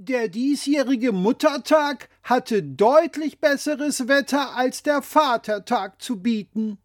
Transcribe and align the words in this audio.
Der 0.00 0.28
diesjährige 0.28 1.10
Muttertag 1.10 2.08
hatte 2.22 2.62
deutlich 2.62 3.40
besseres 3.40 4.06
Wetter 4.06 4.54
als 4.54 4.84
der 4.84 5.02
Vatertag 5.02 6.00
zu 6.00 6.20
bieten. 6.20 6.78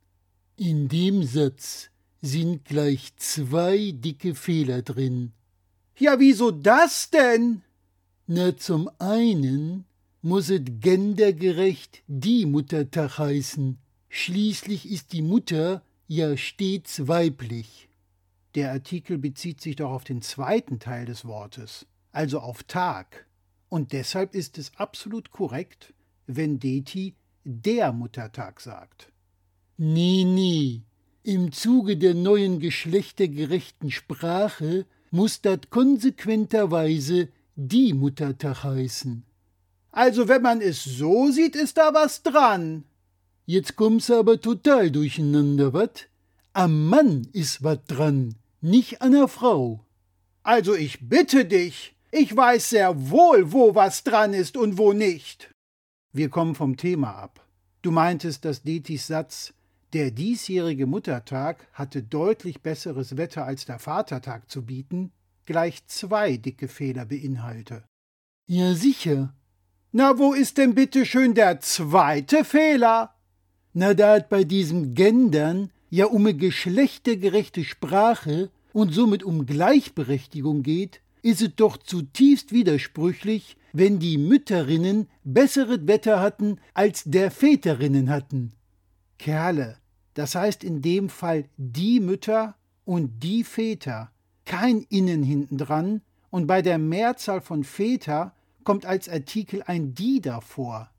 In 0.55 0.87
dem 0.87 1.21
Satz 1.21 1.91
sind 2.23 2.65
gleich 2.65 3.15
zwei 3.17 3.91
dicke 3.91 4.33
Fehler 4.33 4.81
drin. 4.81 5.31
Ja, 5.95 6.19
wieso 6.19 6.49
das 6.49 7.11
denn? 7.11 7.61
Na, 8.25 8.57
zum 8.57 8.89
einen 8.97 9.85
muss 10.23 10.49
es 10.49 10.61
gendergerecht 10.65 12.01
die 12.07 12.47
Muttertag 12.47 13.19
heißen. 13.19 13.77
Schließlich 14.09 14.89
ist 14.89 15.13
die 15.13 15.21
Mutter 15.21 15.83
ja 16.07 16.35
stets 16.35 17.07
weiblich. 17.07 17.89
Der 18.55 18.71
Artikel 18.71 19.19
bezieht 19.19 19.61
sich 19.61 19.75
doch 19.75 19.91
auf 19.91 20.03
den 20.03 20.23
zweiten 20.23 20.79
Teil 20.79 21.05
des 21.05 21.25
Wortes 21.25 21.85
also 22.13 22.39
auf 22.39 22.63
Tag. 22.63 23.27
Und 23.67 23.91
deshalb 23.91 24.35
ist 24.35 24.57
es 24.57 24.71
absolut 24.77 25.31
korrekt, 25.31 25.93
wenn 26.27 26.59
Deti 26.59 27.15
der 27.43 27.91
Muttertag 27.91 28.61
sagt. 28.61 29.11
Nee, 29.77 30.23
nee. 30.23 30.83
Im 31.23 31.51
Zuge 31.51 31.97
der 31.97 32.13
neuen 32.13 32.59
geschlechtergerechten 32.59 33.91
Sprache 33.91 34.85
muss 35.11 35.41
das 35.41 35.59
konsequenterweise 35.69 37.29
die 37.55 37.93
Muttertag 37.93 38.63
heißen. 38.63 39.23
Also 39.91 40.27
wenn 40.27 40.41
man 40.41 40.61
es 40.61 40.83
so 40.83 41.31
sieht, 41.31 41.55
ist 41.55 41.77
da 41.77 41.93
was 41.93 42.23
dran. 42.23 42.83
Jetzt 43.45 43.75
kommt's 43.75 44.09
aber 44.09 44.39
total 44.39 44.89
durcheinander, 44.89 45.73
wat? 45.73 46.07
Am 46.53 46.87
Mann 46.87 47.27
ist 47.33 47.63
was 47.63 47.79
dran, 47.87 48.35
nicht 48.61 49.01
an 49.01 49.11
der 49.11 49.27
Frau. 49.27 49.85
Also 50.43 50.75
ich 50.75 51.09
bitte 51.09 51.45
dich, 51.45 51.92
ich 52.13 52.35
weiß 52.35 52.69
sehr 52.69 53.09
wohl, 53.09 53.51
wo 53.51 53.73
was 53.73 54.03
dran 54.03 54.33
ist 54.33 54.55
und 54.55 54.77
wo 54.77 54.93
nicht. 54.93 55.51
Wir 56.11 56.29
kommen 56.29 56.53
vom 56.53 56.77
Thema 56.77 57.15
ab. 57.15 57.43
Du 57.81 57.91
meintest, 57.91 58.45
dass 58.45 58.61
Detis 58.61 59.07
Satz 59.07 59.53
Der 59.93 60.11
diesjährige 60.11 60.85
Muttertag 60.85 61.67
hatte 61.73 62.03
deutlich 62.03 62.61
besseres 62.61 63.17
Wetter 63.17 63.45
als 63.45 63.65
der 63.65 63.79
Vatertag 63.79 64.49
zu 64.49 64.63
bieten, 64.63 65.11
gleich 65.45 65.85
zwei 65.87 66.37
dicke 66.37 66.67
Fehler 66.67 67.05
beinhalte. 67.05 67.83
Ja, 68.47 68.75
sicher. 68.75 69.33
Na, 69.91 70.17
wo 70.19 70.33
ist 70.33 70.57
denn 70.59 70.75
bitte 70.75 71.07
schön 71.07 71.33
der 71.33 71.61
zweite 71.61 72.45
Fehler? 72.45 73.15
Na, 73.73 73.95
da 73.95 74.15
hat 74.15 74.29
bei 74.29 74.43
diesem 74.43 74.93
Gendern 74.93 75.71
ja 75.89 76.05
um 76.05 76.27
eine 76.27 76.35
geschlechtergerechte 76.35 77.63
Sprache 77.63 78.51
und 78.71 78.93
somit 78.93 79.23
um 79.23 79.45
Gleichberechtigung 79.47 80.61
geht, 80.61 81.01
ist 81.23 81.41
es 81.41 81.55
doch 81.55 81.77
zutiefst 81.77 82.51
widersprüchlich, 82.51 83.57
wenn 83.71 83.97
die 83.97 84.19
Mütterinnen 84.19 85.07
besseres 85.23 85.87
Wetter 85.87 86.19
hatten, 86.19 86.59
als 86.75 87.03
der 87.05 87.31
Väterinnen 87.31 88.11
hatten. 88.11 88.51
Kerle, 89.17 89.77
das 90.13 90.35
heißt 90.35 90.63
in 90.63 90.81
dem 90.81 91.09
Fall 91.09 91.45
die 91.57 91.99
Mütter 91.99 92.55
und 92.85 93.23
die 93.23 93.43
Väter, 93.43 94.11
kein 94.45 94.85
Innen 94.89 95.23
hinten 95.23 95.57
dran, 95.57 96.01
und 96.29 96.47
bei 96.47 96.61
der 96.61 96.77
Mehrzahl 96.77 97.41
von 97.41 97.63
Väter 97.63 98.33
kommt 98.63 98.85
als 98.85 99.07
Artikel 99.07 99.63
ein 99.63 99.93
die 99.93 100.19
davor. 100.19 100.89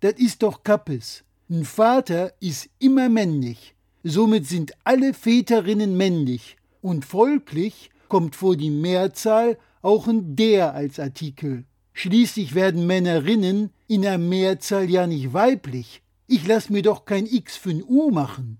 Das 0.00 0.14
ist 0.14 0.42
doch 0.42 0.62
Kappes. 0.62 1.24
Ein 1.50 1.64
Vater 1.64 2.32
ist 2.40 2.70
immer 2.78 3.08
männlich. 3.08 3.74
Somit 4.02 4.46
sind 4.46 4.72
alle 4.84 5.12
Väterinnen 5.12 5.96
männlich. 5.96 6.56
Und 6.80 7.04
folglich 7.04 7.90
kommt 8.10 8.36
vor 8.36 8.56
die 8.56 8.68
Mehrzahl 8.68 9.56
auch 9.80 10.06
ein 10.06 10.36
der 10.36 10.74
als 10.74 11.00
Artikel. 11.00 11.64
Schließlich 11.94 12.54
werden 12.54 12.86
Männerinnen 12.86 13.70
in 13.86 14.02
der 14.02 14.18
Mehrzahl 14.18 14.90
ja 14.90 15.06
nicht 15.06 15.32
weiblich. 15.32 16.02
Ich 16.26 16.46
lass 16.46 16.68
mir 16.68 16.82
doch 16.82 17.06
kein 17.06 17.26
X 17.26 17.56
für 17.56 17.70
ein 17.70 17.82
U 17.82 18.10
machen. 18.10 18.58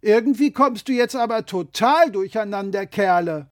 Irgendwie 0.00 0.52
kommst 0.52 0.88
du 0.88 0.92
jetzt 0.92 1.16
aber 1.16 1.44
total 1.44 2.10
durcheinander, 2.10 2.86
Kerle. 2.86 3.48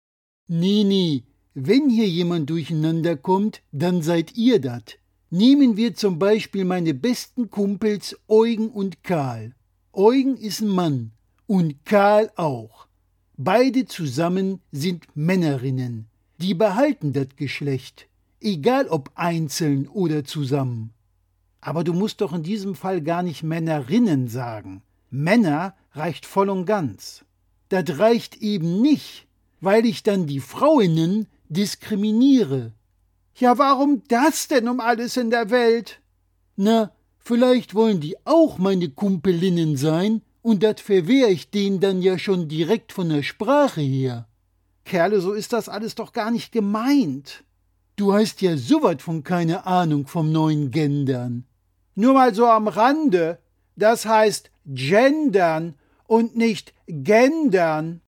Nee, 0.49 0.85
nee, 0.85 1.25
wenn 1.55 1.91
hier 1.91 2.09
jemand 2.09 2.51
durcheinander 2.51 3.17
kommt, 3.17 3.63
dann 3.73 4.03
seid 4.03 4.37
ihr 4.37 4.61
dat. 4.61 4.99
Nehmen 5.31 5.77
wir 5.77 5.95
zum 5.95 6.19
Beispiel 6.19 6.65
meine 6.65 6.95
besten 6.95 7.51
Kumpels 7.51 8.19
Eugen 8.29 8.69
und 8.69 9.05
Karl. 9.05 9.55
Eugen 9.93 10.37
ist 10.37 10.61
ein 10.61 10.69
Mann 10.69 11.13
und 11.47 11.85
Karl 11.85 12.31
auch. 12.37 12.89
Beide 13.43 13.87
zusammen 13.87 14.61
sind 14.71 15.07
Männerinnen. 15.15 16.11
Die 16.37 16.53
behalten 16.53 17.15
das 17.15 17.29
Geschlecht, 17.37 18.07
egal 18.39 18.87
ob 18.89 19.13
einzeln 19.15 19.89
oder 19.89 20.27
zusammen. 20.27 20.93
Aber 21.63 21.83
du 21.83 21.95
musst 21.95 22.21
doch 22.21 22.35
in 22.35 22.43
diesem 22.43 22.75
Fall 22.75 23.01
gar 23.01 23.23
nicht 23.23 23.43
Männerinnen 23.43 24.29
sagen. 24.29 24.83
Männer 25.09 25.75
reicht 25.93 26.27
voll 26.27 26.51
und 26.51 26.67
ganz. 26.67 27.25
Das 27.71 27.99
reicht 27.99 28.37
eben 28.43 28.83
nicht, 28.83 29.27
weil 29.63 29.87
ich 29.87 30.03
dann 30.03 30.27
die 30.27 30.41
Frauinnen 30.41 31.27
diskriminiere. 31.49 32.75
Ja, 33.37 33.57
warum 33.57 34.03
das 34.09 34.49
denn 34.49 34.69
um 34.69 34.81
alles 34.81 35.17
in 35.17 35.31
der 35.31 35.49
Welt? 35.49 36.03
Na, 36.57 36.93
vielleicht 37.17 37.75
wollen 37.75 38.01
die 38.01 38.17
auch 38.27 38.59
meine 38.59 38.91
Kumpelinnen 38.91 39.79
sein 39.79 40.21
und 40.51 40.65
dat 40.65 40.81
verwehr 40.81 41.29
ich 41.29 41.51
denen 41.51 41.79
dann 41.79 42.03
ja 42.03 42.19
schon 42.19 42.49
direkt 42.49 42.93
von 42.93 43.09
der 43.09 43.23
Sprache 43.23 43.83
her. 43.83 44.27
Kerle, 44.85 45.21
so 45.21 45.33
ist 45.33 45.53
das 45.53 45.69
alles 45.69 45.95
doch 45.95 46.13
gar 46.13 46.33
nicht 46.33 46.51
gemeint. 46.51 47.45
Du 47.95 48.13
hast 48.13 48.43
ja 48.43 48.57
so 48.57 48.83
wat 48.83 49.01
von 49.01 49.23
keine 49.23 49.65
Ahnung 49.65 50.09
vom 50.09 50.33
neuen 50.33 50.73
Gendern. 50.73 51.45
Nur 51.95 52.15
mal 52.15 52.35
so 52.35 52.47
am 52.47 52.67
Rande. 52.67 53.39
Das 53.77 54.07
heißt 54.07 54.51
gendern 54.67 55.77
und 56.09 56.35
nicht 56.35 56.75
gendern. 56.89 58.01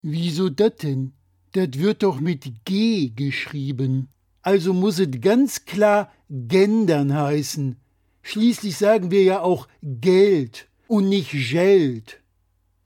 Wieso 0.00 0.48
dat 0.48 0.84
denn? 0.84 1.14
Dat 1.54 1.76
wird 1.80 2.04
doch 2.04 2.20
mit 2.20 2.64
G 2.64 3.08
geschrieben. 3.08 4.10
Also 4.42 4.72
muss 4.74 5.00
es 5.00 5.10
ganz 5.20 5.64
klar 5.64 6.12
gendern 6.28 7.12
heißen. 7.12 7.80
Schließlich 8.22 8.76
sagen 8.76 9.10
wir 9.10 9.24
ja 9.24 9.40
auch 9.40 9.66
Geld 9.82 10.69
und 10.90 11.08
nicht 11.08 11.30
Geld. 11.30 12.20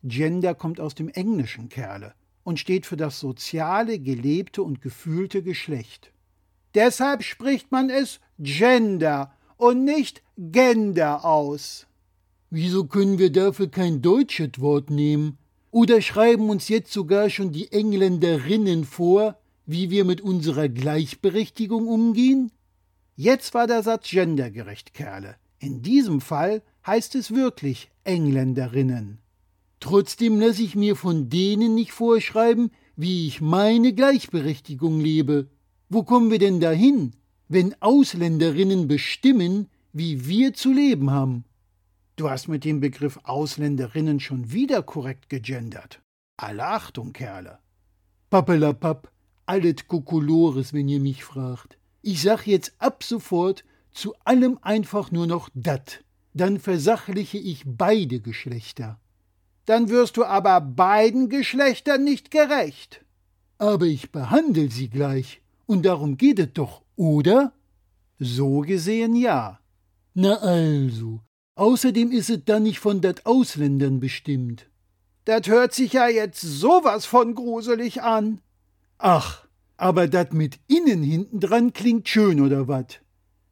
Gender 0.02 0.54
kommt 0.54 0.78
aus 0.78 0.94
dem 0.94 1.08
Englischen, 1.08 1.70
Kerle, 1.70 2.12
und 2.42 2.60
steht 2.60 2.84
für 2.84 2.98
das 2.98 3.18
soziale, 3.18 3.98
gelebte 3.98 4.62
und 4.62 4.82
gefühlte 4.82 5.42
Geschlecht. 5.42 6.12
Deshalb 6.74 7.22
spricht 7.22 7.72
man 7.72 7.88
es 7.88 8.20
Gender 8.38 9.32
und 9.56 9.84
nicht 9.84 10.22
Gender 10.36 11.24
aus. 11.24 11.86
Wieso 12.50 12.84
können 12.84 13.18
wir 13.18 13.32
dafür 13.32 13.70
kein 13.70 14.02
deutsches 14.02 14.60
Wort 14.60 14.90
nehmen? 14.90 15.38
Oder 15.70 16.02
schreiben 16.02 16.50
uns 16.50 16.68
jetzt 16.68 16.92
sogar 16.92 17.30
schon 17.30 17.52
die 17.52 17.72
Engländerinnen 17.72 18.84
vor, 18.84 19.38
wie 19.64 19.88
wir 19.88 20.04
mit 20.04 20.20
unserer 20.20 20.68
Gleichberechtigung 20.68 21.88
umgehen? 21.88 22.52
Jetzt 23.16 23.54
war 23.54 23.66
der 23.66 23.82
Satz 23.82 24.10
gendergerecht, 24.10 24.92
Kerle. 24.92 25.36
In 25.58 25.80
diesem 25.80 26.20
Fall 26.20 26.60
heißt 26.86 27.14
es 27.14 27.32
wirklich 27.32 27.90
Engländerinnen. 28.04 29.18
Trotzdem 29.80 30.40
lasse 30.40 30.62
ich 30.62 30.76
mir 30.76 30.96
von 30.96 31.28
denen 31.28 31.74
nicht 31.74 31.92
vorschreiben, 31.92 32.70
wie 32.96 33.26
ich 33.26 33.40
meine 33.40 33.92
Gleichberechtigung 33.92 35.00
lebe. 35.00 35.48
Wo 35.88 36.02
kommen 36.02 36.30
wir 36.30 36.38
denn 36.38 36.60
dahin, 36.60 37.12
wenn 37.48 37.74
Ausländerinnen 37.82 38.88
bestimmen, 38.88 39.68
wie 39.92 40.26
wir 40.26 40.54
zu 40.54 40.72
leben 40.72 41.10
haben? 41.10 41.44
Du 42.16 42.30
hast 42.30 42.48
mit 42.48 42.64
dem 42.64 42.80
Begriff 42.80 43.18
Ausländerinnen 43.24 44.20
schon 44.20 44.52
wieder 44.52 44.82
korrekt 44.82 45.28
gegendert. 45.28 46.00
Alle 46.36 46.66
Achtung, 46.66 47.12
Kerle. 47.12 47.58
Pappelapapp, 48.30 49.10
alles 49.46 49.86
Kokolores, 49.86 50.72
wenn 50.72 50.88
ihr 50.88 51.00
mich 51.00 51.24
fragt. 51.24 51.76
Ich 52.02 52.22
sag 52.22 52.46
jetzt 52.46 52.74
ab 52.78 53.02
sofort 53.02 53.64
zu 53.90 54.14
allem 54.24 54.58
einfach 54.62 55.10
nur 55.10 55.26
noch 55.26 55.48
dat 55.54 56.04
dann 56.34 56.58
versachliche 56.58 57.38
ich 57.38 57.62
beide 57.64 58.20
Geschlechter. 58.20 59.00
Dann 59.66 59.88
wirst 59.88 60.16
du 60.16 60.24
aber 60.24 60.60
beiden 60.60 61.28
Geschlechtern 61.28 62.04
nicht 62.04 62.30
gerecht. 62.30 63.04
Aber 63.58 63.86
ich 63.86 64.12
behandle 64.12 64.70
sie 64.70 64.88
gleich, 64.88 65.40
und 65.66 65.86
darum 65.86 66.16
geht 66.16 66.38
es 66.38 66.52
doch, 66.52 66.82
oder? 66.96 67.52
So 68.18 68.60
gesehen 68.60 69.16
ja. 69.16 69.60
Na 70.12 70.34
also, 70.36 71.20
außerdem 71.54 72.10
ist 72.10 72.30
es 72.30 72.44
dann 72.44 72.64
nicht 72.64 72.78
von 72.78 73.00
dat 73.00 73.24
Ausländern 73.26 74.00
bestimmt. 74.00 74.68
Dat 75.24 75.48
hört 75.48 75.72
sich 75.72 75.94
ja 75.94 76.08
jetzt 76.08 76.42
sowas 76.42 77.06
von 77.06 77.34
gruselig 77.34 78.02
an. 78.02 78.40
Ach, 78.98 79.46
aber 79.76 80.08
dat 80.08 80.34
mit 80.34 80.58
innen 80.66 81.02
hinten 81.02 81.40
dran 81.40 81.72
klingt 81.72 82.08
schön, 82.08 82.40
oder 82.40 82.68
wat? 82.68 83.00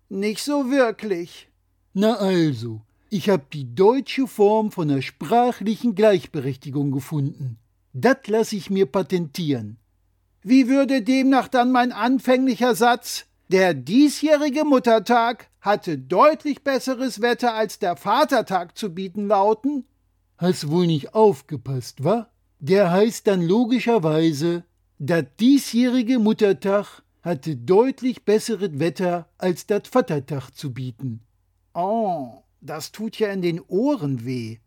Nicht 0.08 0.42
so 0.42 0.70
wirklich. 0.70 1.48
Na 1.94 2.14
also, 2.14 2.80
ich 3.10 3.28
hab 3.28 3.50
die 3.50 3.74
deutsche 3.74 4.26
Form 4.26 4.72
von 4.72 4.88
der 4.88 5.02
sprachlichen 5.02 5.94
Gleichberechtigung 5.94 6.90
gefunden. 6.90 7.58
Das 7.92 8.16
lass 8.28 8.54
ich 8.54 8.70
mir 8.70 8.86
patentieren. 8.86 9.76
Wie 10.42 10.68
würde 10.68 11.02
demnach 11.02 11.48
dann 11.48 11.70
mein 11.70 11.92
anfänglicher 11.92 12.74
Satz 12.74 13.26
Der 13.48 13.74
diesjährige 13.74 14.64
Muttertag 14.64 15.50
hatte 15.60 15.98
deutlich 15.98 16.62
besseres 16.62 17.20
Wetter 17.20 17.52
als 17.52 17.78
der 17.78 17.96
Vatertag 17.96 18.78
zu 18.78 18.94
bieten 18.94 19.28
lauten? 19.28 19.84
Hast 20.38 20.70
wohl 20.70 20.86
nicht 20.86 21.14
aufgepasst, 21.14 22.02
wa? 22.02 22.28
Der 22.60 22.90
heißt 22.90 23.26
dann 23.26 23.42
logischerweise, 23.42 24.64
dat 24.98 25.38
diesjährige 25.40 26.18
Muttertag 26.18 27.02
hatte 27.22 27.56
deutlich 27.56 28.24
besseres 28.24 28.78
Wetter 28.78 29.28
als 29.36 29.66
dat 29.66 29.86
Vatertag 29.86 30.50
zu 30.56 30.72
bieten. 30.72 31.20
Oh, 31.74 32.42
das 32.60 32.92
tut 32.92 33.18
ja 33.18 33.28
in 33.32 33.42
den 33.42 33.60
Ohren 33.60 34.24
weh. 34.24 34.58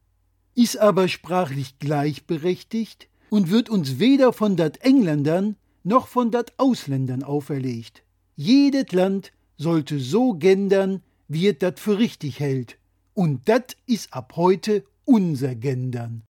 Ist 0.55 0.77
aber 0.77 1.07
sprachlich 1.07 1.79
gleichberechtigt 1.79 3.07
und 3.29 3.49
wird 3.49 3.69
uns 3.69 3.99
weder 3.99 4.33
von 4.33 4.55
dat 4.55 4.77
Engländern 4.81 5.55
noch 5.83 6.07
von 6.07 6.31
dat 6.31 6.53
Ausländern 6.57 7.23
auferlegt. 7.23 8.03
Jedes 8.35 8.91
Land 8.91 9.31
sollte 9.57 9.99
so 9.99 10.33
gendern, 10.33 11.01
wie 11.27 11.47
es 11.47 11.59
dat 11.59 11.79
für 11.79 11.97
richtig 11.97 12.39
hält. 12.39 12.77
Und 13.13 13.47
dat 13.47 13.77
is 13.85 14.11
ab 14.11 14.33
heute 14.35 14.83
unser 15.05 15.55
Gendern. 15.55 16.23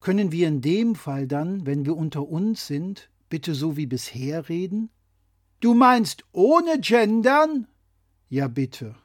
Können 0.00 0.32
wir 0.32 0.48
in 0.48 0.60
dem 0.60 0.94
Fall 0.94 1.26
dann, 1.26 1.66
wenn 1.66 1.86
wir 1.86 1.96
unter 1.96 2.28
uns 2.28 2.66
sind, 2.66 3.08
bitte 3.28 3.54
so 3.54 3.76
wie 3.76 3.86
bisher 3.86 4.48
reden? 4.48 4.90
Du 5.60 5.74
meinst 5.74 6.24
ohne 6.32 6.80
Gendern? 6.80 7.68
Ja, 8.28 8.48
bitte. 8.48 8.96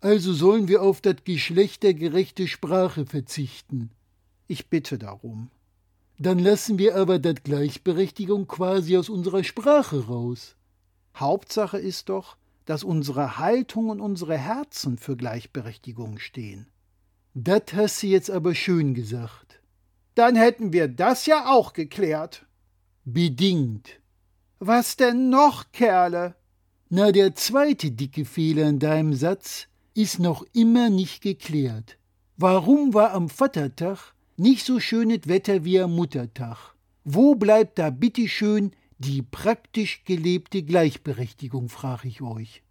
Also 0.00 0.32
sollen 0.32 0.68
wir 0.68 0.82
auf 0.82 1.00
dat 1.00 1.24
geschlechtergerechte 1.24 2.46
Sprache 2.46 3.04
verzichten. 3.04 3.90
Ich 4.46 4.68
bitte 4.68 4.96
darum. 4.96 5.50
Dann 6.18 6.38
lassen 6.38 6.78
wir 6.78 6.96
aber 6.96 7.18
dat 7.18 7.44
Gleichberechtigung 7.44 8.46
quasi 8.46 8.96
aus 8.96 9.08
unserer 9.08 9.42
Sprache 9.44 10.06
raus. 10.06 10.56
Hauptsache 11.16 11.78
ist 11.78 12.08
doch, 12.08 12.36
dass 12.64 12.84
unsere 12.84 13.38
Haltung 13.38 13.88
und 13.88 14.00
unsere 14.00 14.36
Herzen 14.36 14.98
für 14.98 15.16
Gleichberechtigung 15.16 16.18
stehen. 16.18 16.68
Dat 17.34 17.72
hast 17.74 18.02
du 18.02 18.08
jetzt 18.08 18.30
aber 18.30 18.54
schön 18.54 18.94
gesagt. 18.94 19.60
Dann 20.14 20.36
hätten 20.36 20.72
wir 20.72 20.88
das 20.88 21.26
ja 21.26 21.50
auch 21.50 21.72
geklärt. 21.72 22.46
Bedingt. 23.04 24.00
Was 24.58 24.96
denn 24.96 25.30
noch, 25.30 25.70
Kerle? 25.72 26.34
Na, 26.88 27.12
der 27.12 27.34
zweite 27.34 27.90
dicke 27.92 28.24
Fehler 28.24 28.68
in 28.68 28.78
deinem 28.78 29.14
Satz 29.14 29.68
ist 29.98 30.20
noch 30.20 30.44
immer 30.52 30.90
nicht 30.90 31.22
geklärt. 31.22 31.98
Warum 32.36 32.94
war 32.94 33.10
am 33.14 33.28
Vatertag 33.28 34.14
nicht 34.36 34.64
so 34.64 34.78
schönes 34.78 35.26
Wetter 35.26 35.64
wie 35.64 35.80
am 35.80 35.96
Muttertag? 35.96 36.76
Wo 37.02 37.34
bleibt 37.34 37.80
da 37.80 37.90
bitteschön 37.90 38.70
die 38.98 39.22
praktisch 39.22 40.04
gelebte 40.04 40.62
Gleichberechtigung, 40.62 41.68
frage 41.68 42.06
ich 42.06 42.22
euch. 42.22 42.62